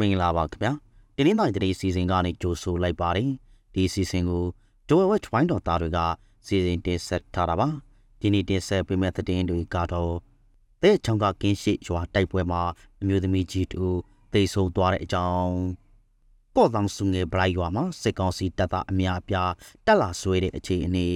[0.00, 0.72] မင်္ဂလာပါခင်ဗျာ
[1.16, 3.30] တင်းနှင်းတိုင်းတရေစီစဉ်ကနေကြိုဆိုလိုက်ပါတယ်
[3.74, 4.44] ဒီစီစဉ်ကို
[4.88, 5.98] ဒိုဝဲဝိုင်းတော်သားတွေက
[6.46, 7.68] စီစဉ်တင်ဆက်ထားတာပါ
[8.20, 10.14] ဒီနေ့တင်ဆက်ပေးမယ့်သတင်းတွေကတော့
[10.82, 12.62] တဲ့ချောင်းကကင်းရှိရွာတိုက်ပွဲမှာ
[13.00, 13.84] အမျိုးသမီးကြီးတူ
[14.32, 15.54] သိဆုံးသွားတဲ့အကြောင်း
[16.56, 19.52] ကော့တောင်စုငယ်ဘလိုက်ရွာမှာစစ်ကောင်စီတပ်သားအများအပြား
[19.86, 21.08] တက်လာဆွဲတဲ့အခြေအနေ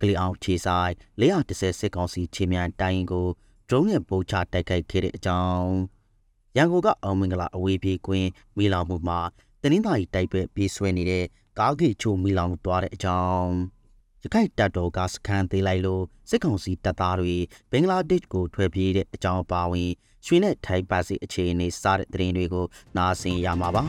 [0.00, 3.26] ကလီအောင်ခြေဆိုင်430စစ်ကောင်စီခြေမြန်တိုင်းကို
[3.68, 5.95] ဒရုန်းနဲ့ပို့ချတိုက်ခိုက်ခဲ့တဲ့အကြောင်း
[6.56, 9.20] ရန်ကုန်ကအောင်မင်္ဂလာအဝေးပြေးကွင်းမိလောင်မှုမှာ
[9.62, 11.24] တနင်္သာရီတိုက်ပွဲပြေးဆွဲနေတဲ့
[11.58, 13.52] ကားဂိတ်ချိုမိလောင်သွားတဲ့အကြောင်း
[14.22, 17.34] ရခိုင်တပ်တော်ကစခန်းသေးလိုက်လို့စစ်ကောင်စီတပ်သားတွေ
[17.70, 19.90] ဘင်္ဂလားဒေ့ရှ်ကိုထွက်ပြေးတဲ့အကြောင်းပါဝင်
[20.26, 23.82] ရွှေနဲ့ထိုင်ပါစီအခြေအနေစတဲ့သတင်းတွေကိုနားဆင်ရမှာပါ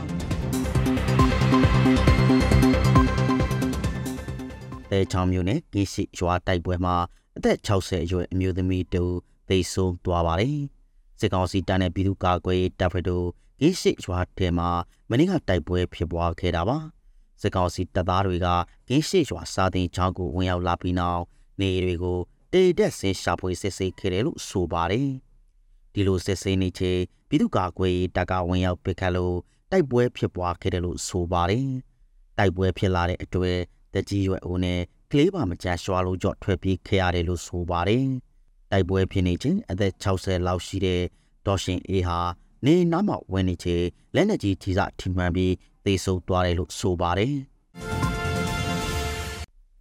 [4.90, 6.96] တဲချောင်းမျိုးနဲ့ကိရှိရွာတိုက်ပွဲမှာ
[7.36, 9.04] အသက်60အရွယ်အမျိုးသမီးတူ
[9.48, 10.58] သိဆုံးသွားပါတယ်။
[11.20, 13.26] စစ်ကောင်စီတပ်နဲ့ပြည်သူ့ကာကွယ်ရေးတပ်ဖွဲ့တို့
[13.60, 14.68] ကိရှိရွာထဲမှာ
[15.10, 16.78] မနေ့ကတိုက်ပွဲဖြစ်ပွားခဲ့တာပါ။
[17.40, 18.48] စစ်ကောင်စီတပ်သားတွေက
[18.88, 21.22] ကိရှိရွာစာတင်ချောင်းကိုဝင်ရောက်လာပြီးနောက်
[21.60, 22.18] နေတွေကို
[22.52, 25.08] တေတက်ဆင်းရှာဖွေစစ်ဆေးခဲ့တယ်လို့ဆိုပါတယ်။
[25.92, 29.36] ဒီလိုစစ်ဆေးနေချိန်ပြည်သူ့ကာကွယ်ရေးတပ်ကဝင်ရောက်ပစ်ခတ်လို့
[29.70, 31.66] တိုက်ပွဲဖြစ်ပွားခဲ့တယ်လို့ဆိုပါတယ်။
[32.38, 33.58] တိုက်ပွဲဖြစ်လာတဲ့အတွက်
[33.94, 34.80] တကြီးရွယ်ဦးနဲ့
[35.10, 38.06] ကလေးပါမချရွှာလို့ကြော့ထွက်ပြေးခဲ့ရတယ်လို့ဆိုပါတယ်။
[38.72, 41.00] တိုက်ပွဲဖြစ်နေခြင်းအသက်60လောက်ရှိတဲ့
[41.46, 42.20] ဒေါ်ရှင်အေးဟာ
[42.64, 43.76] နေနားမှာဝင်နေချေ
[44.14, 45.52] လက်နက်ကြီးထိစထိမှန်ပြီး
[45.84, 47.34] သေဆုံးသွားတယ်လို့ဆိုပါတယ်။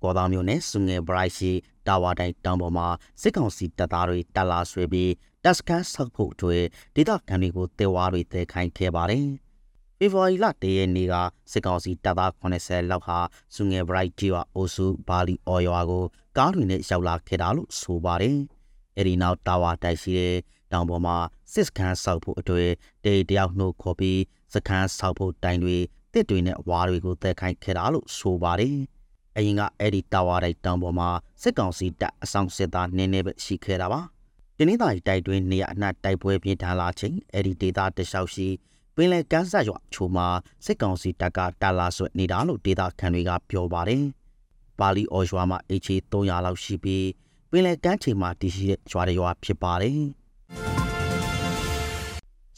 [0.02, 1.52] ကော်သားမျိုးနဲ့စုငယ်ဘရိုက်ရှိ
[1.88, 2.88] တာဝါတိုင်းတောင်ပေါ်မှာ
[3.22, 5.12] စစ်ကောင်စီတပ်သားတွေတက်လာဆွေပြီး
[5.44, 6.64] တပ်စခန်းဆောက်ဖို့အတွက်
[6.96, 9.26] ဒေသခံတွေကိုတေဝါတွေတဲခိုင်းခဲ့ပါတယ်။
[9.98, 11.16] ဖေဖော်ဝါရီလတရက်နေ့က
[11.52, 13.18] စစ်ကောင်စီတပ်သား80လောက်ဟာ
[13.56, 16.04] စုငယ်ဘရိုက်ကြီးဝအိုစုဘာလီအော်ရွာကို
[16.38, 18.40] ကားတွေနဲ့ရောက်လာခဲ့တာလို့ဆိုပါတယ်။
[18.98, 20.36] အဲဒီနောက်တာဝါတိုက်ရှိတဲ့
[20.72, 21.18] တောင်ပေါ်မှာ
[21.54, 22.70] စစ်စခန်းဆောက်ဖို့အတွက်
[23.06, 24.22] တေတယောက်နှုတ်ခေါ်ပြီး
[24.54, 25.78] စခန်းဆောက်ဖို့တိုင်တွေ
[26.14, 28.76] တစ်တွေနဲ့ဝါးတွေကိုတက်ခိုင်းခဲ့တာလို့ဆိုပါတယ်။
[29.38, 31.10] အရင်ကအဲ့ဒီတာဝါတိုက်တောင်ပေါ်မှာ
[31.42, 34.02] စစ်ကောင်စီတပ်အဆောင်စစ်သားနည်းနည်းပဲရှိခဲ့တာပါ။
[34.58, 38.48] တင်းနေတာတိုက်တွင်းနေရအနှံ့တိုက်ပွဲပြင်းထန်လာချိန်အဲ့ဒီဒေသတလျှောက်ရှိ
[38.96, 40.28] ပင်လယ်ကမ်းစပ်ရွာချိုမှာ
[40.66, 44.04] စစ်ကောင်စီတပ်ကတာလာဆွဲနေတာလို့ဒေသခံတွေကပြောပါတယ်။
[44.80, 47.06] ပါလီအော်ရွာမှာ HA 300လောက်ရှိပြီး
[47.52, 50.00] ပင်လယ်ကမ်းခြေမှာတည်ရှိတဲ့ရွာတွေရွာဖြစ်ပါတယ်။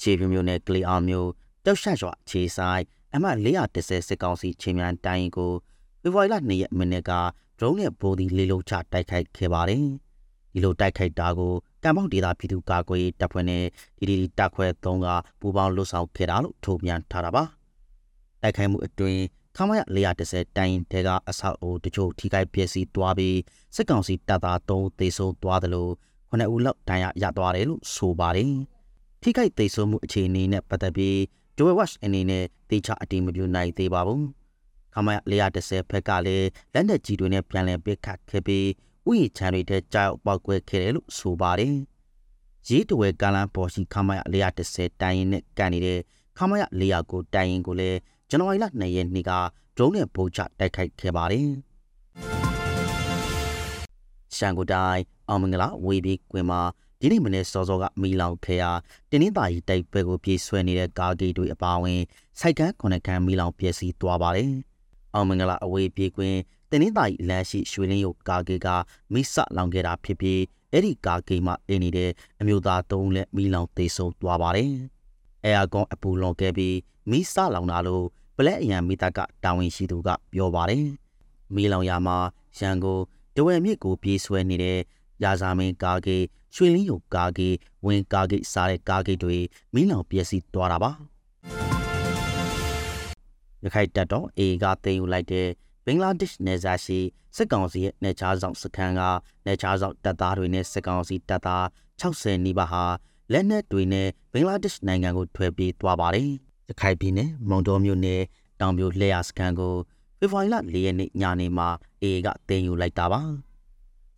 [0.01, 1.29] ရှေးပြမျိုးနဲ့ကလီအောင်မျိုး
[1.65, 2.83] တောက်ရှရွာခြေဆိုင်
[3.15, 5.51] အမှတ်430စစ်ကောင်စီချင်းမြန်တိုင်းကို
[6.01, 7.11] ဖေဖော်ဝါရီလ2ရက်မိနစ်က
[7.59, 9.85] ဒရုန်းနဲ့ဘိုးဒီလေးလုံးချတိုက်ခိုက်ခဲ့ပါတယ်။
[10.53, 13.63] ဒီလိုတိုက်ခိုက်တာကိုကံပေါက်ဒေတာပြည်သူ့ကာကွယ်ရေးတပ်ဖွဲ့နဲ့
[13.97, 15.07] ဒီဒီတပ်ခွဲ3က
[15.39, 17.43] ပူးပေါင်းလှုပ်ဆောင်ခဲ့တာလို့ထုတ်ပြန်ထားတာပါ။
[18.41, 19.21] တိုက်ခိုက်မှုအတွင်း
[19.61, 19.81] ခမရ
[20.19, 23.37] 430တိုင်းတဲကအဆောက်အဦတချို့ထိခိုက်ပျက်စီးသွားပြီး
[23.75, 25.91] စစ်ကောင်စီတပ်သား3သေဆုံးသွားတယ်လို့
[26.29, 28.53] ခုနှစ်ဦးလောက်ဒဏ်ရာရသွားတယ်လို့ဆိုပါတယ်။
[29.21, 31.15] ထိခိုက်သေဆုံးမှုအခြေအနေနဲ့ပတ်သက်ပြီး
[31.57, 34.21] Joe Watch အနေနဲ့တေချာအတိမပြုနိုင်သေးပါဘူး။
[34.93, 38.67] ခမရ430ဘက်ကလည်းလက်နက်ကြီးတွေနဲ့ပြန်လည်ပစ်ခတ်ခဲ့ပြီး
[39.07, 41.75] ဥယျာဉ်ချမ်းတွေထဲကြောက်ပောက်ကွဲခဲ့တယ်လို့ဆိုပါတယ်။
[42.69, 45.99] ရေးတဝဲကလန်ပေါ်ရှိခမရ430တိုင်ရင်နဲ့ကန်နေတဲ့
[46.37, 47.99] ခမရ400ကိုတိုင်ရင်ကိုလည်း
[48.31, 49.31] ဇန်နဝါရီလ2ရက်နေ့က
[49.77, 51.49] ဒရုန်းနဲ့ဗုံးချတိုက်ခိုက်ခဲ့ပါတယ်။
[54.35, 56.61] ရှန်ကိုတိုင်းအောင်မင်္ဂလာဝေဘီကွင်မှာ
[56.99, 58.71] ဒီနေ့မနေ့စောစောကမီလောင်ခဲ့ရာ
[59.09, 62.01] တင်းင်းပါရီတိုက်ပွဲကိုပြေးဆွဲနေတဲ့ကားဂိတ်တွေအပါအဝင်
[62.39, 64.51] စိုက်ကန်းခုနှစ်ခန်းမီလောင်ပျက်စီးသွားပါတယ်။
[65.13, 66.35] အောင်မင်္ဂလာအဝေးပြေးကွင်
[66.69, 68.67] တင်းင်းပါရီလမ်းရှိရွှေလင်းရုပ်ကားဂိတ်က
[69.13, 74.71] မိဆလောင်ခဲ့တာဖြစ်ပြီးအဲ့ဒီကားဂိတ်မှာအင်းနေတဲ့အမျိုးသားသုံးလက်မီလောင်သေးဆုံးသွားပါတယ်။
[75.43, 76.75] အဲယာကွန်အပူလွန်ခဲ့ပြီး
[77.09, 78.18] မိဆလောင်တာလို့ပလ
[78.51, 80.85] က်အရန်မိသားကတာဝန်ရှိသူကပြောပါတယ်။
[81.53, 82.17] မီလောင်ရမှာ
[82.59, 83.01] ရန်ကုန်
[83.35, 84.79] တဝဲမြစ်ကိုပြေးဆွဲနေတဲ့
[85.23, 86.25] ရာဇာမင်းကားဂိတ်
[86.55, 87.55] ရွှေလင်းရုပ်ကားဂိတ်
[87.85, 89.37] ဝင်ကားဂိတ်စားတဲ့ကားဂိတ်တွေ
[89.73, 90.91] မီးလောင်ပျက်စီးသွားတာပါ
[93.63, 95.47] ရခိုင်တပ်တော် A ကတင်ယူလိုက်တဲ့
[95.85, 96.99] ဘင်္ဂလားဒေ့ရှ်နယ်စပ်ရှိ
[97.35, 99.01] စစ်ကောင်စီရဲ့နယ်ခြားဆောင်စခန်းက
[99.45, 101.65] နယ်ခြားဆောင်တပ်သားတွေနဲ့စစ်ကောင်စီတပ်သား
[102.01, 102.83] 60နီးပါးဟာ
[103.31, 108.21] လက်နက်တွေနဲ့ဘင်္ဂလားဒေ့ရှ်နိုင်ငံကိုထွက်ပြေးသွားပါတယ် ရခိုင်ပြည်နယ်မုံတော်မြို့နယ်
[108.59, 109.75] တောင်ပြိုလျှက်စခန်းကို
[110.19, 111.69] ဖေဖော်ဝါရီလ၄ရက်နေ့ညနေမှာ
[112.03, 113.21] A ကတင်ယူလိုက်တာပါ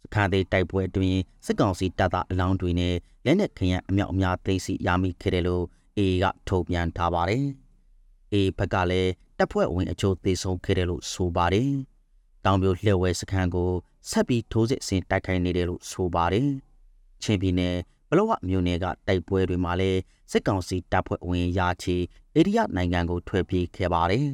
[0.03, 2.95] စခန်းသေးတိုက်ပွဲအတွင်းစစ်ကောင်စီတပ်သားအလောင်းတွေနဲ့
[3.25, 5.63] လက်နက်ခရံအမြောက်အများသိမ်းဆီရမိခဲ့တယ်လို့
[5.97, 7.45] A ကထုတ်ပြန်ထားပါတယ်။
[8.33, 11.71] A ဘက်ကလည်းတပ်ဖွဲ့ဝင်အချို့သေဆုံးခဲ့တယ်လို့ဆိုပါတယ်။
[12.45, 13.71] တောင်ပြိုလျှက်ဝဲစခန်းကို
[14.09, 16.49] ဆက်ပြီးထိုးစစ်ဆင်တိုက်ခိုက်နေတယ်လို့ဆိုပါတယ်။
[17.23, 17.77] ချင်းပြည်နယ်
[18.11, 19.99] ဘလဝမြို့နယ်ကတိုက်ပွဲတွေမှာလည်း
[20.31, 21.95] စစ်ကောင်စီတပ်ဖွဲ့ဝင်ရာချီ
[22.35, 24.25] အိန္ဒိယနိုင်ငံကိုထွက်ပြေးခဲ့ပါတယ်။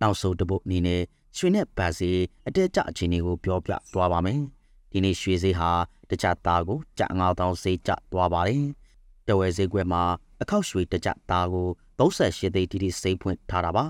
[0.00, 1.02] နောက်ဆုံးတပုတ်အနေနဲ့
[1.36, 2.10] ရွှေနဲ့ဗတ်စီ
[2.46, 4.40] အတက်ကြအခြေအနေကိုပြောပြသွားပါမယ်။
[4.92, 5.70] ဒီနေ့ရွှေဈေးဟာ
[6.10, 8.62] တခြားသားကိုကြ9000ဈေးကျသွားပါတယ်။
[9.26, 10.02] တဝဲဈေးကွက်မှာ
[10.42, 11.68] အခောက်ရွှေတကြသားကို
[11.98, 13.84] 38သိန်းတိတိစိတ်ဖွင့်ထားတာပါ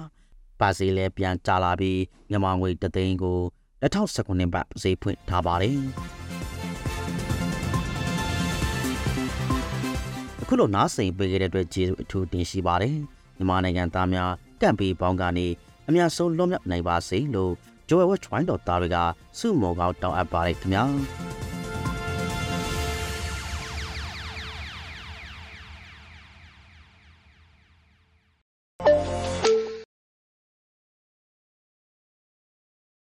[0.61, 2.01] ပါစီလဲပြန်ကြလာပြီး
[2.31, 3.39] မြန်မာငွေတသိန်းကို
[3.83, 6.24] 2019ဘတ်ဈေးဖွင့်ထားပါတယ်
[10.47, 12.97] အခုလိုနားစိန်ပေးခဲ့တဲ့အတွက်ကျေးဇူးအထူးတင်ရှိပါတယ်
[13.37, 15.47] မြန်မာနိုင်ငံသားများကန့်ပေးပေါင်းကနေ
[15.89, 17.53] အများဆုံးလွတ်မြောက်နိုင်ပါစေလို့
[17.89, 18.97] ဂျိုဝဲဝက်ချွိုင်းတော်သားတွေက
[19.39, 20.85] စုမော်ကောင်းတောင်းအပ်ပါတယ်ခင်ဗျာ